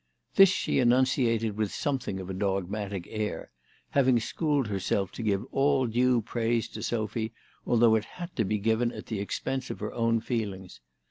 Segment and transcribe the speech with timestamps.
[0.33, 3.51] This she enunciated with something of a dogmatic air;
[3.91, 7.33] having schooled herself to give all due praise to Sophy,
[7.67, 10.81] although it had to be given at the expense of her own feelings.